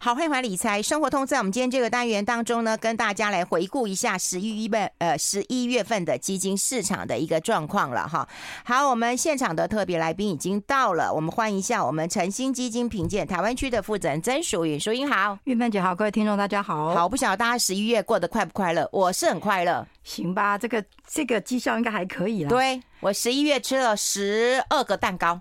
[0.00, 8.28] 好，欢迎回理财生活通，在我们今天这个单元当中呢，跟大家来回顾一下十一月呃十一月份的基金市场的一个状况了哈。
[8.64, 16.94] 好，我们现场的特别来宾已经到了，我们欢迎一下我们诚心基金评鉴台湾区的负责人曾淑云，淑云好，玉曼姐好，各位听众大家好。
[16.94, 18.88] 好，不晓得大家十一月过得快不快乐？
[18.92, 20.56] 我是很快乐，行吧？
[20.56, 22.48] 这个这个绩效应该还可以了。
[22.48, 25.40] 对，我十一月吃了十二个蛋糕。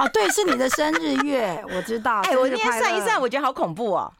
[0.00, 2.20] 哦，对，是你的生日月，我知道。
[2.20, 4.10] 哎，我今天算一算，我觉得好恐怖哦。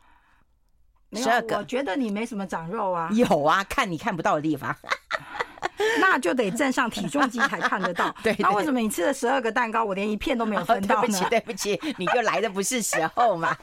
[1.15, 3.09] 十二个，我觉得你没什么长肉啊。
[3.13, 4.77] 有啊，看你看不到的地方。
[5.99, 8.15] 那就得站上体重机才看得到。
[8.23, 11.27] 对，那为什么你吃了十二个蛋糕，我连一片都没有分到呢？
[11.31, 13.57] 对不起，对不起，你就来的不是时候嘛。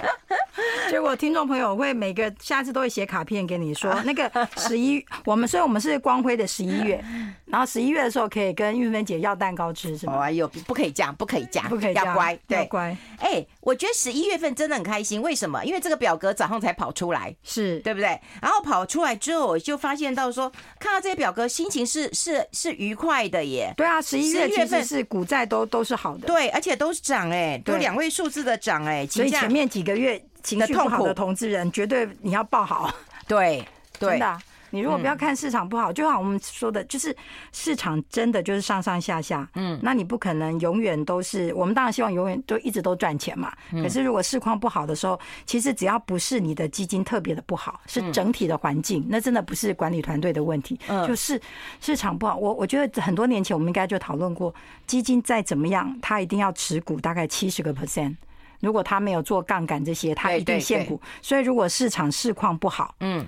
[0.90, 7.03] 结 果听众朋友会每个下次都会写卡片给你说， 那个十一，我们所以我们是光辉的十一月，
[7.45, 10.20] 然后十一月的时候可以跟玉芬姐要蛋糕吃，是吗？
[10.20, 12.98] 哎呦，不可以这样，不可以这样，不可以要乖，对，要乖。
[13.20, 15.63] 哎，我觉得十一月份真的很开心，为什么？
[15.63, 18.20] 因为这个表格早上才跑出来，是对不对？
[18.41, 23.73] 然后跑出来之后，我就发现到说，看到这些表格，心情是是是愉快的耶。
[23.77, 30.21] 对啊，十一月其实是股债都都是好的，对，而且都是涨哎，都两位数字的涨哎，所以前面几个月。
[30.48, 32.90] 情绪不好的投资人，绝对你要抱好。
[33.27, 33.67] 对，
[33.99, 34.41] 对，真的啊。
[34.70, 37.15] 你如果不要看市场不好，就像我们说的，就是
[37.54, 39.48] 市场真的就是上上下下。
[39.55, 41.54] 嗯，那你不可能永远都是。
[41.54, 43.51] 我们当然希望永远都一直都赚钱嘛。
[43.71, 50.77] 可是如果市况不好的时候，其实只要不是你的基金特别的不好，是整体的环境，那真的不是管理团队的问题。
[51.07, 51.41] 就是
[51.79, 52.35] 市场不好。
[52.35, 54.54] 我我觉得很多年前我们应该就讨论过，
[54.85, 58.15] 基金再怎么样，它一定要持股大概七十个 percent。
[58.60, 61.00] 如果他没有做杠杆这些，他一定限股。
[61.22, 63.26] 所以如果市场市况不好，嗯，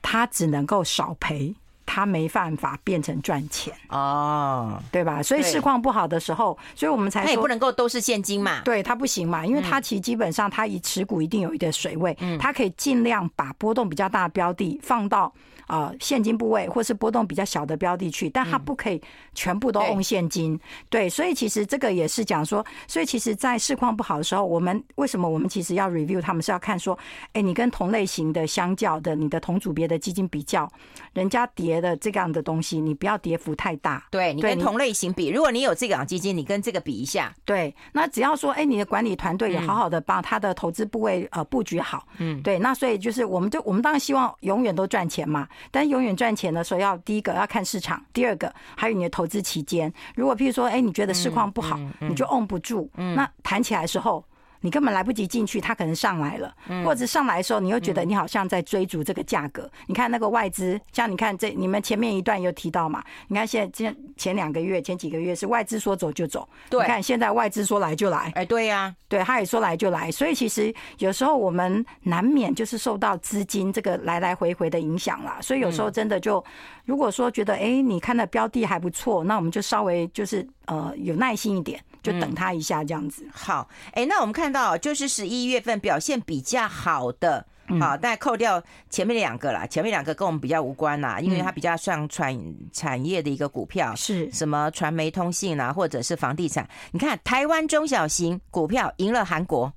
[0.00, 3.74] 他只能够少赔，他没办法变成赚钱。
[3.88, 5.22] 哦，对吧？
[5.22, 12.38] 所以市况不好的时候，所以我们才说他也不能够都是现金嘛，对他不行嘛，因为他其实基本上他以持股一定有一点水位，嗯。
[12.38, 15.32] 他可以尽量把波动比较大的标的放到。
[15.66, 19.00] 啊、呃，现金部位或是波动比较小的标的去，但它不可以
[19.34, 20.54] 全部都用现金。
[20.54, 26.20] 嗯、对，对，所以其实这个也是讲说，所以其实，在市况不好的时候，我们为什么我们其实要 review？
[26.20, 26.96] 他们是要看说，
[27.32, 30.70] 哎，你跟同类型的相较的，你的同组别的基金比较，
[31.12, 34.06] 人家跌的这样的东西，你不要跌幅太大。
[34.10, 37.34] 对，你跟同类型比，如果你有这个基金，你跟这个比一下。
[37.44, 42.06] 对，那只要说，哎，你的管理团队也好好的把他的投资部位呃布局好。
[42.18, 45.48] 嗯，对，那所以就是，我们就我们当然希望永远都赚钱嘛。
[45.70, 49.92] 但永远赚钱的时候，要第一个要看市场，第二个还有你的投资期间。
[50.14, 54.24] 如果譬如说，哎，你觉得市况不好，你就 on 不住，那弹起来的时候。
[54.62, 59.70] 你根本来不及进去，它可能上来了，或者上来的时候，你又觉得你好像在追逐这个价格。
[59.86, 63.02] 你看那个外资，像你看这你们前面一段有提到嘛？
[63.28, 70.10] 你看现在前前两个月、前几个月是外资说走就走，对，你看现在外资说来就来，哎，对呀，对，他也说来就来。
[70.10, 75.38] 所以其实有时候我们难免就是受到资金这个来来回回的影响啦。
[75.42, 76.42] 所以有时候真的就，
[76.84, 81.82] 如果说觉得哎，你看的标的还不错，那我们就稍微就是呃有耐心一点。
[82.02, 83.24] 就等他一下这样子。
[83.24, 87.46] 嗯、好，哎，那我们看到就是十一月份表现比较好的，
[87.80, 92.36] 好，但扣掉前面两个啦，前面两个跟我们比较无关啦，因为它比较像传
[92.72, 94.30] 产业的一个股票，是。
[94.32, 96.68] 什么传媒通信啊，或者是房地产。
[96.90, 99.72] 你看台湾中小型股票赢了韩国，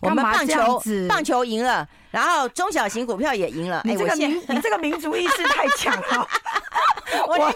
[0.00, 3.80] 我们棒球棒球赢了，然后中小型股票也赢了。
[3.84, 6.28] 哎，我现你这个民族意识太强了。
[7.26, 7.52] 我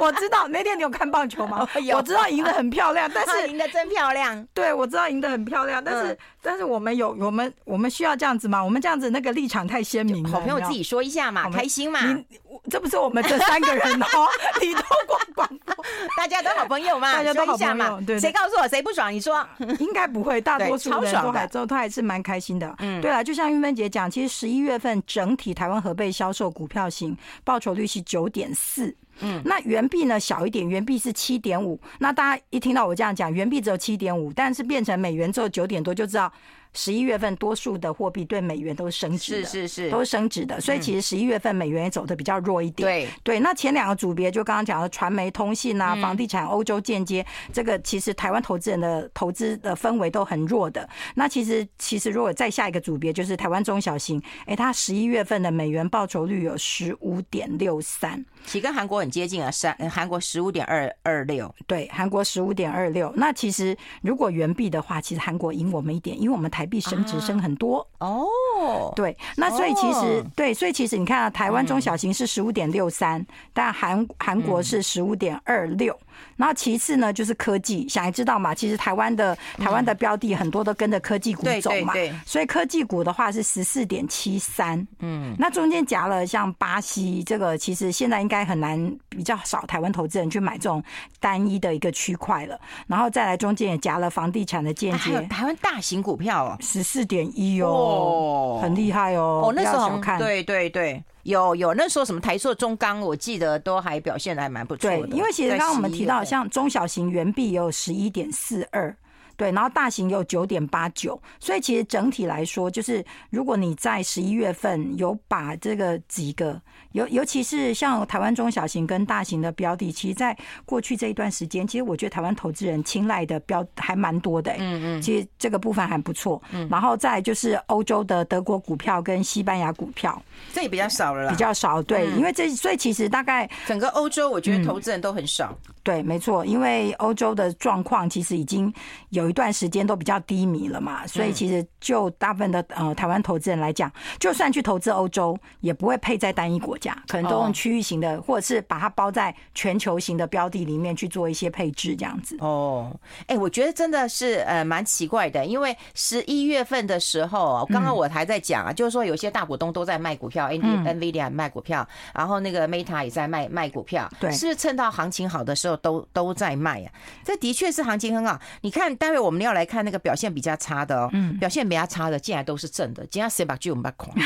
[0.00, 1.68] 我知道那天你有看棒球吗？
[1.94, 4.46] 我知道赢得很漂亮，但是 赢得真漂亮。
[4.54, 8.62] 对，我知道赢得很漂亮，但是但是我们有我们我们需要这样子吗？
[8.62, 10.30] 我们这样子那个立场太鲜明了。
[10.30, 12.00] 好朋友自己说一下嘛，开心嘛。
[12.06, 12.24] 你
[12.70, 14.28] 这不是我们这三个人哦，
[14.62, 15.65] 你都广广播，
[16.16, 18.00] 大家都好朋友嘛，大家都好朋友。
[18.02, 19.12] 对，谁告诉我谁不爽？
[19.12, 19.46] 你 说
[19.78, 22.74] 应该不会，大多数人都还都他还是蛮开心的。
[22.78, 28.94] 嗯，对了，就像玉芬姐讲，其实十一月份整体台湾合备销售股票型报酬率是九点四。
[29.20, 31.80] 嗯，那原币呢小一点，原币是七点五。
[31.98, 36.30] 那大家一听到我这样讲，原币只有七点五，但是变成美元之后九点多，就知道。
[36.76, 40.60] 十一月份多数的货币对美元都是升值的，是是是，都是升值的。
[40.60, 42.86] 所以其实十一月份美元也走的比较弱一点。
[42.86, 50.86] 对对，那前两个组别就刚刚讲的传媒、通信啊、房地产、欧洲间接，这个其实台湾投资人的投资的氛围都很弱的。
[51.14, 63.10] 那其实其实如果再下一个组别就是台湾中小型，哎，它十一月份的美元报酬率有十五点六三，其实跟韩国很接近啊，三韩国十五点二二六，对，韩国十五点二六。
[63.16, 66.65] 那其实如果元币的话，其实韩国赢我们一点，因为我们台。
[66.66, 67.86] 币升值升很多。
[67.98, 75.98] 哦，对，那所以其实对，所以其实你看啊，台湾中小型是十五点六三，但韩韩国是十五点二六，
[76.36, 82.08] 然后其次呢就是科技，想也知道嘛，其实台湾的台湾的标的很多都跟着科技股走嘛，对对。
[82.08, 90.82] 对，所以科技股的话是十四点七三，嗯，那中间夹了像巴西这个，其实现在应该很难，比较少台湾投资人去买这种
[91.20, 101.02] 单一的一个区块了，然后再来中间也夹了房地产的间接，台湾大型股票哦，十四点一哦，很厉害哦，哦那时候看，对对对。
[101.26, 105.06] 有有，那时候什么台塑、中钢，我记得都还表现的还蛮不错的。
[105.08, 108.96] 对，因为其实刚刚我们提到，像中小型圆币也有十一点四二。
[109.36, 116.60] 对，然后大型有九点八九，所以其实整体来说，就是如果你在十一月份有把这个几个，
[116.92, 124.52] 尤尤其是像台湾中小型跟大型的标的，其实在过去这一段时间，其实我觉得台湾投资人青睐的标还蛮多的。
[124.58, 126.42] 嗯嗯，其实这个部分还不错。
[126.52, 130.20] 嗯，然后再就是欧洲的德国股票跟西班牙股票，
[130.52, 131.30] 这也比较少了啦。
[131.30, 135.56] 比较少，对，因为这所以其实大概整个欧洲，我觉得投资人都很少。
[135.86, 138.74] 对，没错，因为欧洲的状况其实已经
[139.10, 143.88] 有一段时间都比较低迷了嘛，所以其实就大部分的呃台湾投资人来讲，
[144.18, 152.36] 就算去投资欧洲，也不会配在单一国家，可能都用区域型的，或者是把它包在全球型的标的里面去做一些配置，这样子。
[152.40, 152.90] 哦，
[153.28, 165.75] 哎，我觉得真的是呃蛮奇怪的，因为十一月份的时候，刚刚我还在讲啊，就是说有些大股东都在卖股票，NVIDIA 卖股票，然后那个 Meta 也在卖卖股票，对，是趁到行情好的时候？
[165.76, 166.92] 都都在卖啊，
[167.24, 168.38] 这的确是行情很好。
[168.62, 173.06] 你看，待会我们要来看那个表现比较差的哦，表现比较差的，竟然都是正的。
[173.06, 174.14] 今天谁把剧我们把狂？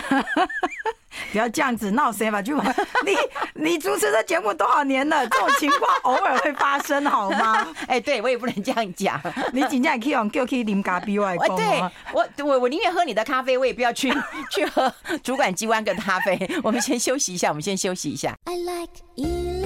[1.32, 2.54] 不要这样子闹，谁把剧？
[2.54, 3.16] 你
[3.54, 5.26] 你主持的节目多少年了？
[5.28, 7.66] 这种情况偶尔会发生，好吗？
[7.88, 9.20] 哎，对我也不能这样讲。
[9.52, 11.66] 你今天可以用叫去啉咖啡外公对
[12.12, 14.12] 我我我宁愿喝你的咖啡，我也不要去
[14.50, 14.92] 去喝
[15.22, 16.48] 主管机关的咖啡。
[16.62, 18.36] 我们先休息一下，我们先休息一下。
[18.44, 19.59] I like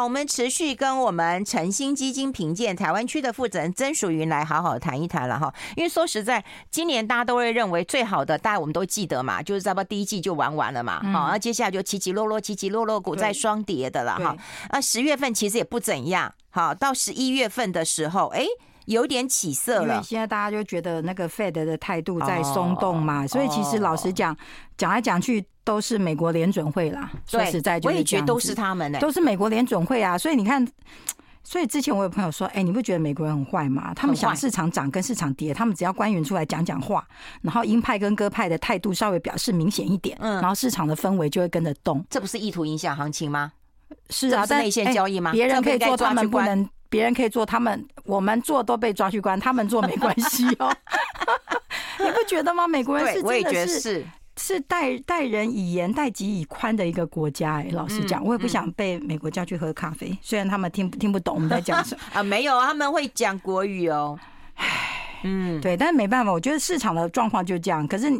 [0.00, 5.52] 好，我们持续跟我们晨星基金评鉴台湾区的负责人曾淑云来好好谈一谈了哈。
[5.76, 11.02] 因为说实在，今年大家都会认为最好的，大家我们都记得嘛，就是差不多第一季就玩完了嘛。
[11.12, 14.34] 好，那接下来就起起落落，起起落落，股在双跌的了哈。
[14.72, 18.46] 那十月份其实也不怎样，好，到十一月份的时候，哎。
[18.86, 24.36] 有点起色了，现在大家就觉得那个 Fed 的态度在松动嘛，所以其实老实讲，
[24.76, 27.10] 讲来讲去都是美国联准会啦。
[27.26, 30.16] 说实在，我也觉得都是他们，都是美国联准会啊。
[30.16, 30.66] 所以你看，
[31.42, 33.92] 所以之前我有朋友说，哎，你不觉得美国人很坏吗？
[33.94, 37.06] 他们想市场涨跟市场跌，他们只要官员出来讲讲话，
[37.42, 42.04] 然后鹰派跟鸽派的态度稍微表示明显一点，嗯，然后市场的氛围就会跟着动。
[42.10, 43.52] 这不是意图影响行情吗？
[44.10, 45.32] 是啊，但内线交易吗？
[45.32, 46.68] 别人可以做，他们不能。
[46.88, 50.74] 别人可以做，他们我们做都被抓去关，他们做没关系哦。
[52.04, 52.66] 你不觉得吗？
[52.66, 54.04] 美国人是真的是
[54.36, 57.56] 是是待待人以严、待己以宽的一个国家。
[57.56, 62.22] 哎，老实讲，我也不想被美国叫去喝咖啡，虽然他们听听不懂我们在讲什么 啊。
[62.22, 64.18] 没有，他们会讲国语哦。
[65.22, 67.86] 嗯，对，但是没办法，我觉得市场的状况就这样。
[67.86, 68.10] 可是，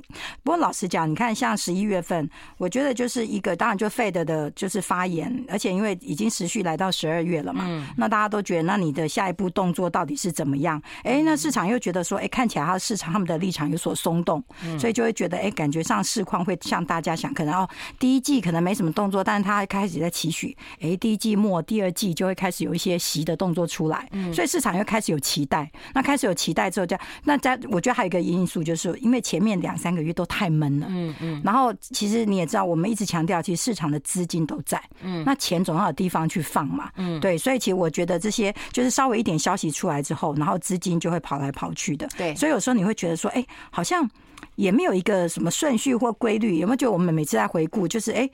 [0.42, 10.80] 不过老实讲，你看像十一月份，我觉得就是一个，当然就 Fed 的就是发言，而且因为已经持续来到十二月了嘛，嗯、那大家都觉得，那你的下一步动作到底是怎么样？
[11.04, 14.42] 哎，那市场又觉得说，哎，看起来它的市场他们的立场有所松动，
[14.78, 17.68] 所以就会觉得，哎，感觉上市况会像大家想，可能哦，
[17.98, 25.70] 第一季可能没什么动作，但是它开始在期许，哎，第一季末、第二季就会开始有一些息的动作出来，所以市场又开始有期待。
[25.94, 26.86] 那开始有期待之后，
[27.24, 44.08] 那在我觉得还有一个因素，就是因为前面两三个月都太闷了，嗯嗯，然后其实你也知道，我们一直强调，其实市场的资金都在，嗯，那钱总要有地方去放嘛，嗯，对，所以其实我觉得这些就是稍微一点消息出来之后，然后资金就会跑来跑去的，对，所以有时候你会觉得说，哎，好像
[44.56, 46.76] 也没有一个什么顺序或规律，有没有？
[46.76, 48.28] 就我们每次在回顾，就是哎。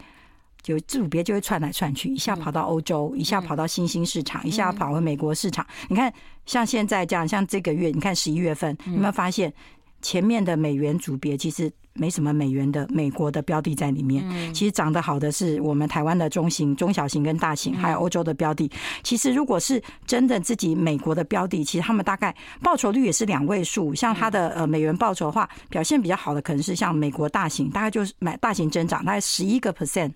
[0.66, 5.64] 就组别就会窜来窜去，一下跑到欧洲，一下跑到新兴市场，一下跑回美国市场。
[5.88, 6.12] 你看，
[6.44, 9.54] 像现在这样，像这个月，你看十一月份，有没有发现
[10.02, 11.72] 前面的美元组别其实？
[11.96, 14.24] 没什么美元的美国的标的在里面，
[14.54, 18.70] 其实涨得好的是我们台湾的中型、中小型跟大型，还有欧洲的标的。
[19.02, 23.94] 其实如果是真的自己美国的标的，其实他们大概报酬率也是两位数。
[23.94, 30.12] 像它的呃美元报酬的话，表现比较好的可能是像美国大型，大概就是买大型增长，大概十一个 percent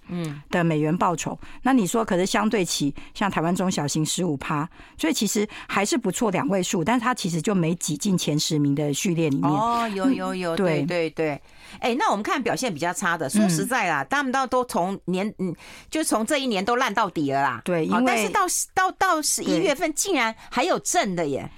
[0.51, 1.39] 的美元报酬。
[1.63, 4.69] 那你说可是相对起像台湾中小型十五趴，
[4.99, 9.51] 所以其实还是不错两位数，但是它其实就没挤进前十名的序列里面。
[9.51, 11.41] 哦，有有有，对对对。
[11.79, 15.55] 哎，那我们看表现比较差的，说实在啦，他们到都从年嗯，
[15.89, 17.63] 就从这一年都烂到底了啦。
[17.65, 18.41] 对，因为但是到
[18.75, 21.49] 到到十一月份竟然还有正的耶。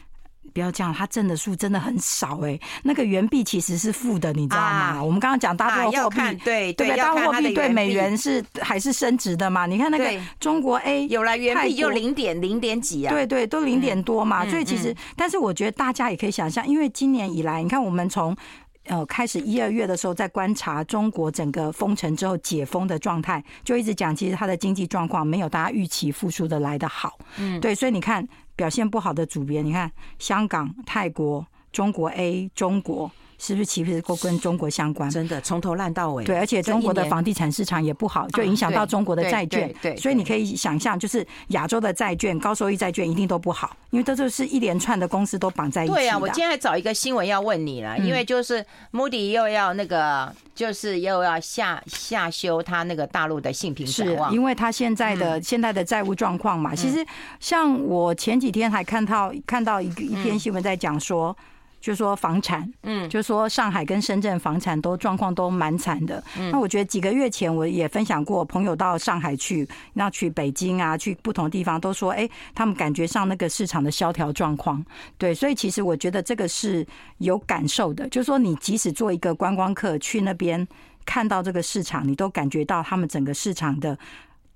[0.55, 2.61] 不要这样，它挣的数真的很少哎、欸。
[2.83, 4.67] 那个元币其实是负的，你知道吗？
[4.67, 9.65] 啊、我们刚刚讲大陆货币，对对，大陆货币对美元是还是升值的嘛？
[9.65, 14.47] 你看那个中国 A 有了元币就零点零点几啊，对对，都零点多嘛。
[14.51, 18.37] 所以其实，但是我觉得大家也可以想象，因为今年以来，你看我们从
[18.85, 27.19] 呃开始一二月的时候在观察中国整个封城之后解封的状态，就一直讲，其实它的经济状况没有大家预期复苏的来的好。
[27.39, 28.27] 嗯，对，所以你看。
[28.55, 33.11] 表现不好的组别，你看香港、泰国、中国 A、中国。
[33.45, 35.11] 是不是其实都跟中国相关？
[35.11, 36.23] 真的从头烂到尾。
[36.23, 39.75] 对，而且中国的房地产市场也不好，就影响到中国的债券。
[39.83, 45.93] 对，所以你可以想象，就是亚洲的债券、高收益债券一定都不好，因为这就是一连串的公司都绑在一起。
[45.93, 56.77] 对啊，我今天还找一个新闻要问你了，因为就是 Moody 又要那个，就是又要下下修他那个大陆的信评展望，是因为他现在的现在的债务状况嘛。
[56.77, 57.05] 其实
[57.41, 61.37] 像我前几天还看到看到一个一篇新闻在讲说。
[61.83, 66.23] 就是说房产，嗯，就是说上海跟深圳房产都状况都蛮惨的。
[66.53, 74.83] 那我觉得几个月前我也分享过，朋友到上海去，那去北京啊，去不同地方都说，哎，他们感觉上那个市场的萧条状况。
[75.19, 76.87] 对，所以其实我觉得这个是
[77.19, 80.65] 有感受的，就是说你即使做一个观光客去那边
[81.05, 83.99] 看到这个市场，你都感觉到他们整个市场的。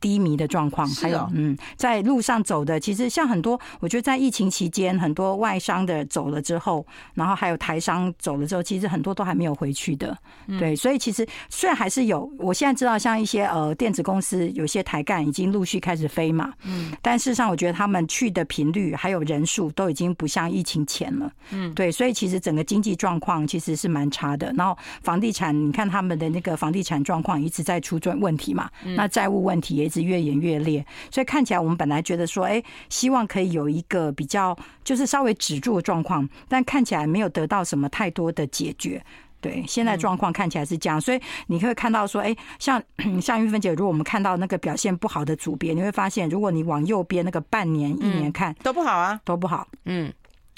[0.00, 10.16] 低迷的状况，还有嗯，在路上走的，其实像很多，我觉得在疫情期间，很多外商的走了之后，然后还有台商走了之后，其实很多都还没有回去的。
[10.58, 24.52] 对，所以其实虽然还是有，我现在知道像一些呃电子公司，有些台干已经陆续开始飞嘛，嗯，但事实上我觉得他们去的频率还有人数都已经不像疫情前了，嗯，对，所以其实整个经济状况其实是蛮差的。
[24.56, 29.85] 然后房地产，你看他们的那个房地产状况一直在出状问题嘛，那债务问题也。
[29.86, 39.02] 一直越演越烈，所以看起来我们本来觉得说，哎，希望可以有一个比较，就是稍微止住的状况，但看起来没有得到什么太多的解决。
[39.40, 42.82] 对，现在状况看起来是这样，所以你会看到说，哎，像
[43.22, 49.68] 像玉芬姐，如果我们看到那个表现不好的组别，你会发现，如果你往右边那个半年、一年看，都不好啊，都不好。
[49.84, 50.12] 嗯，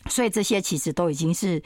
[0.06, 1.62] 所以这些其实都已经是。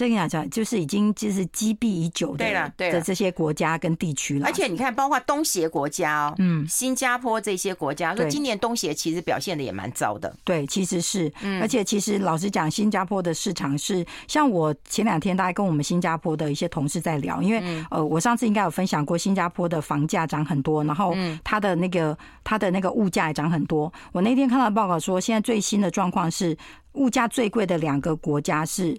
[0.00, 4.46] 这个讲就是已经就是积弊已久的对了，对的这些国家跟地区了。
[4.46, 10.34] 而且你看，包括东协国家哦，嗯，新加坡这些国家，说今年东协其实表现的也蛮糟的。
[10.42, 11.30] 对，其实是，
[11.60, 21.14] 而且其实老实讲，新加坡的市场是像我前两天大概跟我们新加坡的一些同事在聊，因为呃，我上次应该有分享过，新加坡的房价涨很多，然后
[21.44, 23.92] 它的那个它的那个物价也涨很多。
[24.12, 26.56] 我那天看到报告说，现在最新的状况是
[26.94, 28.98] 物价最贵的两个国家是。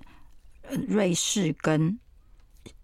[0.88, 2.00] 瑞士跟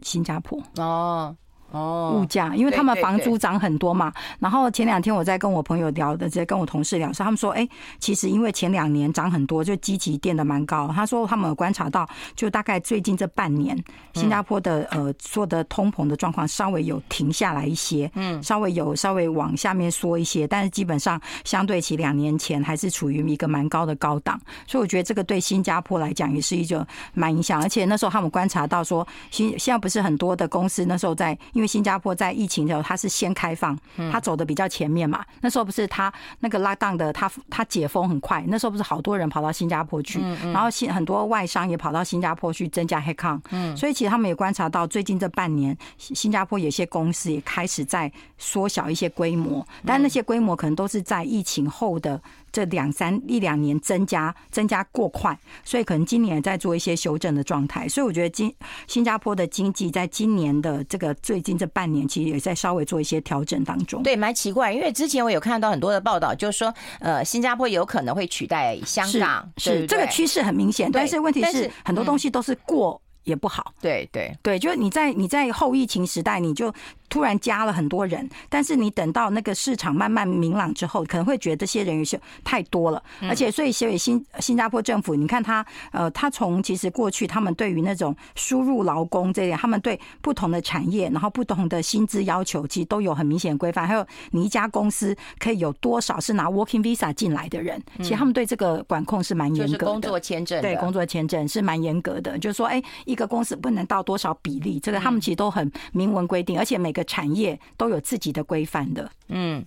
[0.02, 1.36] 新加坡哦。
[1.72, 4.12] 哦，物价，因为他们房租涨很多嘛。
[4.40, 7.68] 然后前两天我在跟我朋友聊的，在跟我同事聊说，他们说，哎，
[8.00, 10.92] 其实因为前两年涨很多，就积极垫的蛮高。
[10.96, 13.78] 他说他们有观察到，就大概最近这半年，
[14.14, 24.40] 新加坡的呃做的通膨的状况稍微有停下来一些，嗯，稍微有稍微往下面缩一些，但是基本上相对起两年前还是处于一个蛮高的高档。
[24.66, 27.62] 所以我觉得这个对新加坡来讲也是一种蛮影响。
[27.62, 31.38] 而且那时候他们观察到说，新现在不是很多的公司那时候在。
[31.58, 33.76] 因为新加坡在疫情的时候，它是先开放，
[34.12, 35.26] 它走的比较前面嘛。
[35.42, 38.44] 那时候不是它那个 lockdown 的，它它解封很快。
[38.48, 40.22] 那时候不是好多人跑到新加坡去，
[40.54, 43.42] 然后新很多外商也跑到新加坡去增加 headcount。
[43.50, 52.22] 嗯，所以其实他们也观察到，最近这半年，新加坡有些公司也开始在缩小一些规模，但那些规模可能都是在疫情后的。
[52.52, 57.88] 这两三一两年增加增加过快，所以可能今年也在做一些修正的状态。
[57.88, 58.54] 所以我觉得今
[58.88, 64.02] 新加坡的经济在今年的这个最近这半年，其实也在稍微做一些调整当中。
[64.04, 70.92] 对，蛮奇怪，因为之前我有看到很多的报道，就是说，呃，新加坡有可能会取代香港，是，是这个趋势很明显。
[70.92, 73.74] 但是问题是，很多东西都是过也不好。
[73.82, 76.74] 对对对，就是你在你在后疫情时代，你就。
[77.18, 93.88] 突然加了很多人，但是你等到那个市场慢慢明朗之后，可能会觉得这些人有些太多了，而且所以所以新新加坡政府，你看他呃，他从其实过去他们对于那种输入劳工这点，他们对不同的产业，然后不同的薪资要求，其实都有很明显的规范。
[93.88, 99.80] 还有你一家公司可以有多少是拿 Working Visa 进来的人，其实他们对这个管控是蛮严格的。
[99.80, 109.10] 就是工作签证，对工作签证是蛮严格的，就是说，哎，一个公司不能到多少比例，这个他们其实都很明文规定，而且每个产业都有自己的规范的。
[109.30, 109.66] 嗯，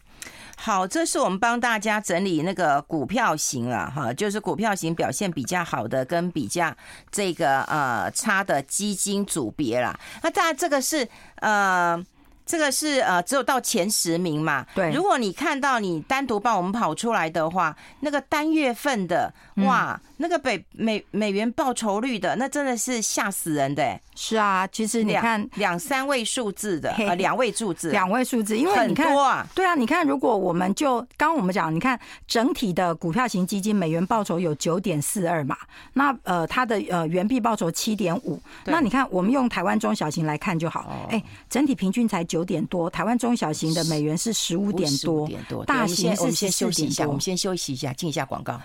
[0.56, 6.72] 好，这是我们帮大家整理那个股票型了哈，就是股票型表现比较好的跟比较
[7.10, 9.98] 这个呃差的基金组别啦。
[10.22, 12.00] 那当然这个是呃。
[12.46, 14.66] 这个是呃，只有到前十名嘛。
[14.74, 19.32] 对，如果你看到你单独帮我们跑出来的话，那个单月份的
[19.66, 23.98] 哇，那个北美美元报酬率的，那真的是吓死人的。
[24.14, 35.56] 是啊，其实你看两三位数字的，呃，两位数字，两位数字，因为你看，啊，对啊，你看，如果我们就刚刚我们讲，你看整体的股票型基金美元报酬有九点四二嘛，
[35.94, 45.26] 那呃它的呃原币报酬七点五，那你看我们用台湾中小型来看就好，哎，整体平均才九点多，台湾中小型的美元是十五点多，
[45.64, 48.60] 大型是先休息一下，我们先休息一下，进一下广告。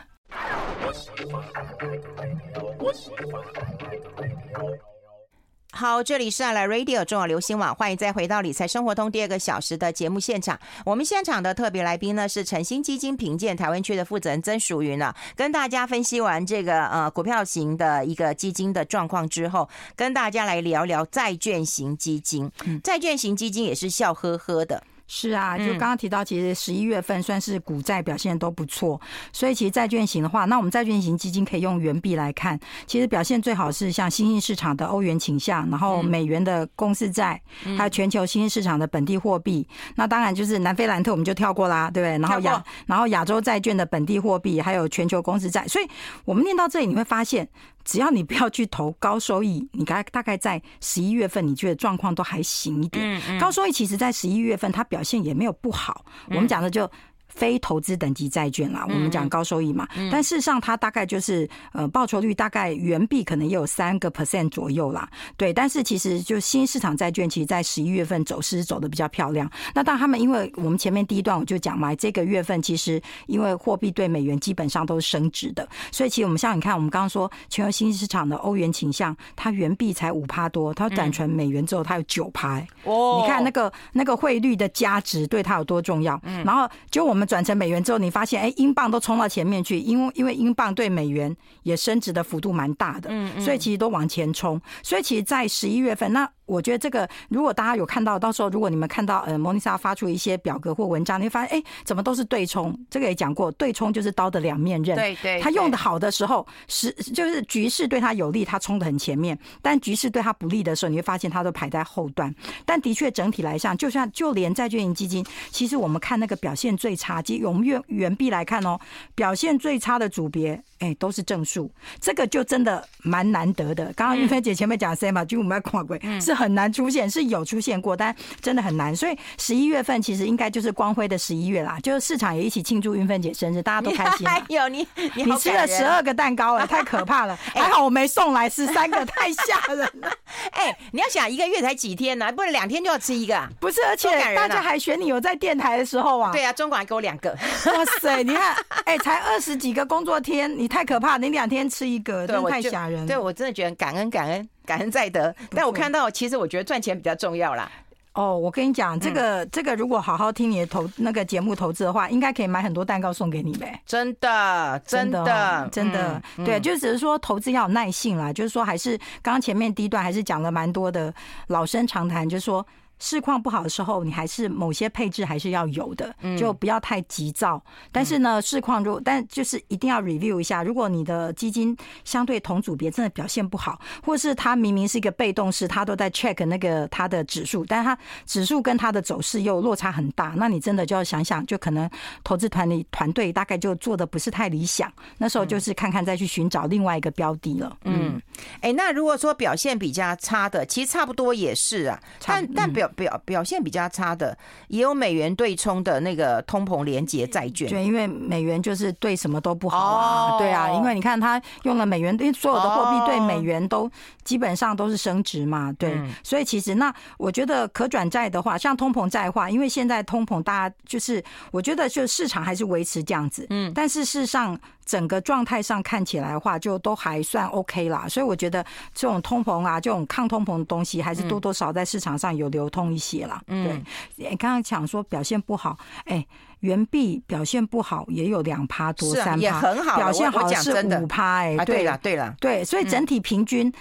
[5.72, 10.58] 好，这里是爱来 Radio 中广流行网，欢迎再回到理财生活通第二个小时的节目现场。
[10.86, 19.68] 我们现场的特别来宾呢是晨星基金评鉴台湾区的负责人曾淑云呢，跟大家分析完这个呃股票型的一个基金的状况之后，
[19.98, 22.50] 跟大家来聊聊债券型基金。
[22.82, 24.82] 债券型基金也是笑呵呵的。
[25.08, 29.00] 是啊，就刚刚提到，其实十一月份算是股债表现都不错，
[29.32, 37.40] 所以其实债券型的话，那我们债券型基金可以用元币来看，其实表现最好是像新兴市场的欧元倾向，然后美元的公司债，
[37.78, 39.68] 还有全球新兴市场的本地货币。
[39.96, 42.18] 那当然就是南非兰特我们就跳过啦，对不对？
[42.18, 45.68] 然后亚然后亚洲债券的本地货币，还有全球公司债。
[45.68, 45.88] 所以
[46.26, 47.48] 我们念到这里，你会发现。
[47.86, 53.40] 只要你不要去投高收益，你大概大概在十一月份，你觉得状况都还行一点。
[53.40, 56.06] 高收益其实在十一月份它表现也没有不好。
[56.30, 56.90] 我们讲的就。
[57.36, 65.54] 非投资等级债券啦，我们讲高收益嘛，但事实上它大概就是呃报酬率大概元币可能也有三个 percent 左右啦，对。
[65.54, 69.50] 但是其实就新市场债券，其实在十一月份走势走的比较漂亮。
[69.74, 82.62] 那当然他们因为我们前面第一段我就讲嘛，这个月份其实因为货币对美元基本上都是升值的，所以其实我们像你看，我们刚刚说全球新兴市场的欧元倾向，它元币才五趴多，它转成美元之后它有九趴。
[82.86, 86.18] 哦，你看那个那个汇率的价值对它有多重要。
[86.46, 87.25] 然后就我们。
[87.26, 94.62] 转成美元之后，你发现哎，英镑都冲到前面去，因为因为英镑对美元也升值的幅度蛮大的，所以其实都往前冲。
[94.84, 96.30] 所以其实，在十一月份那。
[96.46, 102.78] 我觉得这个，如果大家有看到，到时候如果你们看到，呃，莫妮莎发出一些表格或文章，你会发现，哎，怎么都是对冲？
[102.90, 104.96] 这个也讲过，对冲就是刀的两面刃。
[104.96, 112.34] 对对，他用的好的时候，是就是局势对他有利，他冲的很前面；但局势对他不利的时候，你会发现他都排在后段。
[112.66, 118.80] 但的确，整体来上，就像就连债券型基金，其实我们看那个表现最差，即我们用元币来看哦，
[119.16, 120.62] 表现最差的组别。
[120.80, 123.86] 哎，都是正数，这个就真的蛮难得的。
[123.94, 128.94] 刚刚玉芬姐前面讲 C 嘛，就我们要跨柜是很难出现，是有出现过，但真的很难。
[128.94, 134.28] 所以十一月份其实应该就是光辉的十一月啦，就是市场也一起庆祝云芬姐生日，大家都开心。
[134.28, 137.34] 还有你，你你吃了十二个蛋糕了，太可怕了。
[137.56, 140.12] 还好我没送来十三个，太吓人了。
[140.52, 142.30] 哎，你要想一个月才几天呢？
[142.34, 143.50] 不然两天就要吃一个啊。
[143.62, 146.34] 不是，而且大家还选你有在电台的时候啊。
[146.34, 147.32] 对啊，中广还给我两个。
[147.32, 150.65] 哇塞，你看，哎，才二十几个工作天，你。
[150.68, 151.18] 太可怕！
[151.18, 153.06] 你两天吃一个，真的太吓人。
[153.06, 155.36] 对，我真的觉得感恩感恩 感恩在得。
[155.52, 157.72] 但我看到，其实我觉得赚钱比较重要啦。
[158.14, 163.78] 哦，我跟你讲，这个这个，如果好好听你的投那个节目投资的话，应该可以买很多蛋糕送给你呗。
[163.86, 168.32] 真的，真的，真的，对，就只是说投资要有耐性啦。
[168.32, 171.14] 就是说，还是刚刚前面第一段还是讲了蛮多的
[171.48, 172.66] 老生常谈，就是说。
[173.00, 177.62] 市况不好的时候，你还是某些配置还是要有的，就不要太急躁。
[177.92, 191.90] 但是呢，市况如果但就是一定要 review 一下，如果你的基金相对同组别真的表现不好，或是它明明是一个被动式，它都在 check 那个它的指数，但是它指数跟它的走势又落差很大，那你真的就要想想，就可能
[192.24, 194.92] 投资团里团队大概就做的不是太理想。
[195.18, 197.78] 那时候就是看看再去寻找另外一个标的了。
[197.84, 198.22] 嗯，
[198.62, 202.85] 哎，那如果说表现比较差的，其实差不多也是啊，但但表。
[202.90, 213.90] 表表现比较差的，也有美元对冲的那个通膨连结债券，对，因为美元就是对什么都不好啊，对啊，因为你看他用了美元，因为所有的货币对美元都
[214.24, 224.58] 基本上都是升值嘛，对，所以其实那我觉得可转债的话，像通膨债的话，因为现在通膨大家就是我觉得就市场还是维持这样子，嗯，但是事实上。
[224.86, 233.42] 整个状态上看起来的话，就都还算 OK 啦，所以我觉得这种通膨啊，这种抗通膨的东西，还是多多少在市场上有流通一些啦。
[233.48, 233.84] 嗯，
[234.16, 236.26] 对，刚刚讲说表现不好，哎，
[236.60, 243.74] 元币表现不好也有两趴多三趴，也很好，表现好是五趴，哎，对了对了，对，所以整体平均，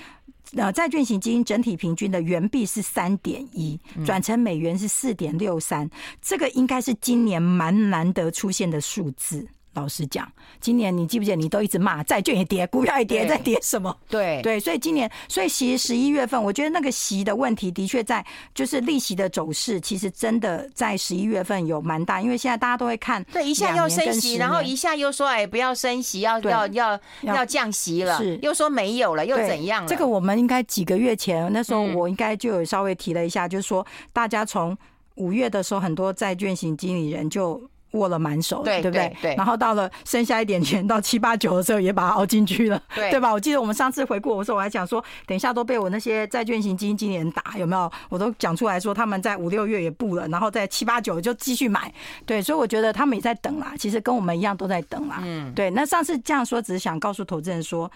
[0.56, 5.88] 呃，债券型基金整体平均的元币是三点一，转成美元是四点六三，
[6.22, 9.46] 这个应该是今年蛮难得出现的数字。
[9.74, 13.96] 老实讲，今年你记不记得你都一直骂债券也跌，股票也跌，在跌什么？
[14.08, 29.88] 对对，所以今年，所以其实十一月份，我觉得那个息的问题的确在，就是利息的走势，其实真的在十一月份有蛮大，因为现在大家都会看，对，一下要升息，然后一下又说哎不要升息，要要要要降息了，是又说没有了，又怎样了？
[29.88, 34.76] 这个我们应该几个月前那时候我应该就有稍微提了一下，就是说大家从
[35.16, 37.60] 五月的时候，很多债券型经理人就。
[37.94, 39.16] 握了满手，对对不对？
[39.20, 39.34] 对。
[39.34, 43.32] 然后到了剩下一点钱，到七八九的时候，也把它熬进去了，对对吧？
[43.32, 47.90] 我记得我们上次回顾的时候，我还讲说，等一下都被我那些债券型基金经理人打，有没有？
[48.08, 51.92] 我都讲出来说，他们在五六月也布了，然后在七八九就继续买。
[52.26, 55.20] 对，所以我觉得他们也在等啦，其实跟我们一样都在等啦。
[55.22, 55.70] 嗯，对。
[55.70, 57.90] 那上次这样说，只是想告诉投资人说。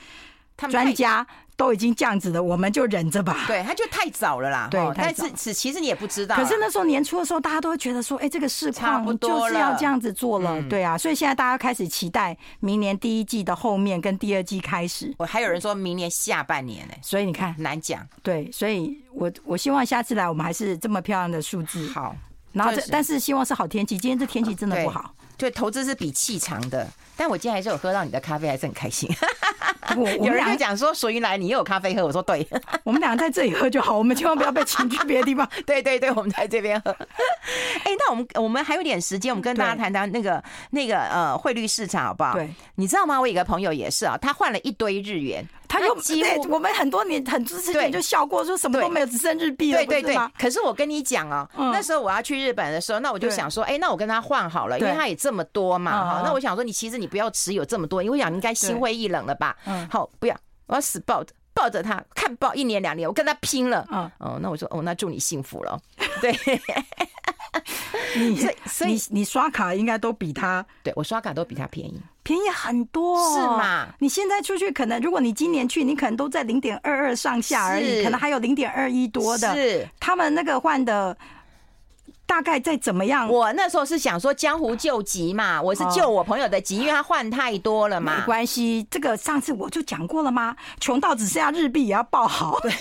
[0.69, 1.25] 专家
[1.59, 3.45] 都已经这样子了，我们就忍着吧。
[3.49, 4.69] 对，他就太早了啦。
[4.71, 6.37] 对，但是其其实你也不知道。
[6.37, 10.63] 可是那时候年初的时候，大家都会觉得说，哎，这个市况就是要这样子做了。
[10.71, 15.13] 对啊，所以现在大家开始期待明年第一季的后面跟第二季开始。
[15.19, 18.07] 我还有人说明年下半年呢，所以你看难讲。
[18.23, 21.89] 对，所以我我希望下次来我们还是这么漂亮的数字。
[21.89, 22.15] 好，
[22.53, 23.99] 然后这但是希望是好天气。
[23.99, 25.13] 今天这天气真的不好。
[25.37, 26.87] 对，投资是比气长的。
[27.19, 29.11] 但我今天还是有喝到你的咖啡，还是很开心。
[29.97, 32.05] 我有人就讲说，所以来，你又有咖啡喝。
[32.05, 32.47] 我说对，
[32.85, 35.49] 我们两个在这里喝就好，我们千万不要被请去别的地方。
[35.67, 36.93] 对对对，我们在这边喝。
[37.83, 42.35] 哎，那我们我们还有点时间，我们跟大家谈谈那个那个呃汇率市场好不好？
[42.35, 43.21] 对，你知道吗？
[43.21, 45.45] 我有一个朋友也是啊，他换了一堆日元。
[45.69, 50.17] 他又对我们很多年很之前就笑过，说什么都没有，只剩日币了，对对对。
[50.39, 56.23] 可是我跟你讲哦，那时候我要去日本的时候，那我就想说，哎，那我跟他换好了，因为他也这么多嘛，哈。
[56.25, 59.55] 那我想说，你其实你不要持有这么多，因为我想应该心灰意冷了吧？
[59.67, 63.87] 嗯，好，不要，我要死抱着抱着他看报一年两年，我跟他拼了。
[63.91, 65.79] 嗯，哦，那我说，哦，那祝你幸福了。
[66.21, 66.35] 对。
[68.17, 73.89] 你所以你你刷卡应该都比他，对，我刷卡都比他便宜，便宜很多，是吗？
[73.99, 79.55] 你现在出去可能，如果你今年去，你可能都在零点二二上下而已，可能还有零点二一多的。
[79.55, 81.17] 是他们那个换的
[82.27, 83.29] 大概在怎么样？
[83.29, 88.19] 我那时候是想说江湖救急嘛，我是救我朋友的急，因为他换太多了嘛。
[88.19, 90.57] 没关系，这个上次我就讲过了吗？
[90.81, 92.59] 穷到只剩下日币也要报好。
[92.61, 92.73] 对。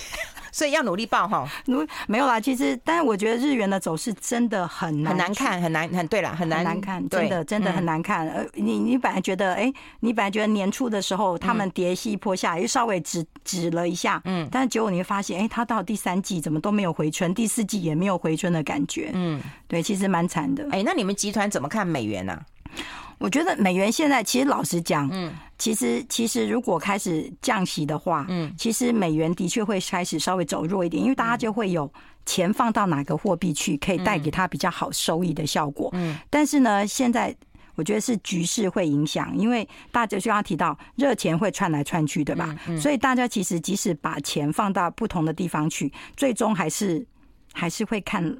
[0.57, 2.39] 所以要努力报哈，努没有啦。
[2.39, 8.27] 其实，但是我觉得日元的走势真的很难，很难看，很难，很对啦，很难难看，真的真的很难看。
[8.27, 20.67] 呃，你你本来觉得，哎，你本来觉得年初的时候他们跌一波下来，又稍微止止了一下，嗯，但是结果你会发现，哎，它到第三季怎么都没有回春，第四季也没有回春的感觉，嗯，对，其实蛮惨的。
[20.71, 22.35] 哎，那你们集团怎么看美元呢？
[23.19, 31.91] 我觉得美元现在其实老实讲，嗯，其实其实如果开始降息的话，嗯，其实美元的确会开始稍微走弱一点，因为大家就会有
[32.25, 35.89] 钱放到哪个货币去，可以带给他比较好收益的效果。
[35.93, 37.35] 嗯，但是呢，现在
[37.73, 42.55] 我觉得是局势会影响，因为大家就刚刚提到热钱会窜来窜去，对吧？
[42.79, 47.05] 所以大家其实即使把钱放到不同的地方去，最终还是
[47.53, 48.37] 还是会看。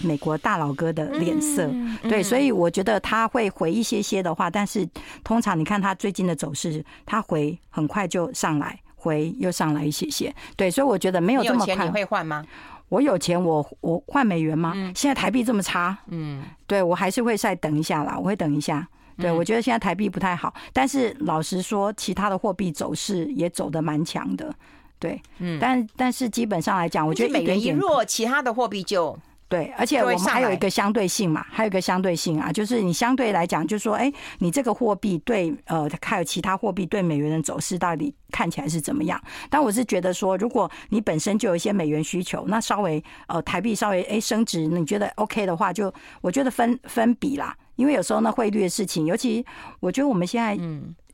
[0.00, 1.70] 美国大老哥的脸色，
[2.02, 4.88] 对，所以我觉得他会回一些些的话，但是
[5.24, 11.84] 通常你看他最近的走势，他回很快就上来，回又上来一些些，对，所以我觉得没有这么快。
[11.84, 12.44] 你会换吗？
[12.88, 14.72] 我有钱，我我换美元吗？
[14.94, 18.88] 现在台币这么差，嗯，对我还是会再等一下啦，我会等一下。
[19.18, 24.54] 对，我觉得现在台币不太好，但是老实说，其他的货币走势也走得蛮强的，
[24.98, 29.18] 对，嗯，但但是基本上来讲，我觉得美元一弱，其他的货币就。
[29.48, 39.18] 对，而且我们还有一个相对性嘛，还有一个相对性啊，就是你相对来讲，就是说，哎，你这个货币对呃，还有其他货币对美元的走势到底看起来是怎么样？
[39.48, 47.56] 但我是觉得说，如果你本身就有一些美元需求，那稍微呃台币稍微哎升值，你觉得 OK 的话，就我觉得分分比啦。
[47.78, 49.46] 因为有时候呢汇率的事情，尤其
[49.78, 50.58] 我觉得我们现在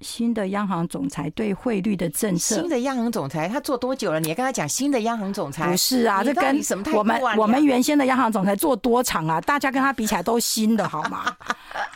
[0.00, 4.18] 新的央行总裁对汇率的政策，新的央行总裁他做多久了？
[4.18, 5.70] 你也跟他讲新的央行总裁？
[5.70, 6.58] 不是啊，这跟
[6.94, 9.38] 我们我们原先的央行总裁做多长啊？
[9.42, 11.36] 大家跟他比起来都新的 好吗？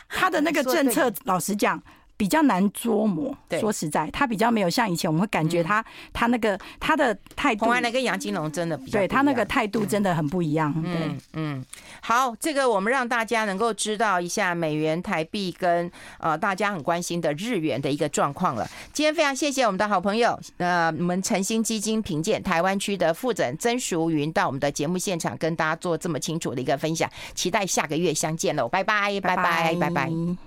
[0.07, 1.81] 他的那个政策，老实讲。
[2.19, 10.73] 比较难捉摸，说实在，他比较没有像以前，我们会感觉他他那个他的态度，洪安来跟杨金龙真的比较，对他那个态度真的很不一样。
[10.83, 11.63] 对，嗯，
[12.01, 18.69] 好，这个我们让大家能够知道一下美元、台币跟呃大家很关心的日元的一个状况了。
[18.91, 30.39] 今天非常谢谢我们的好朋友，呃，我们诚心基金评鉴台湾区的负责人曾淑云到我们的节目现场跟大家做这么清楚的一个分享，期待下个月相见喽，拜拜，拜拜，拜拜。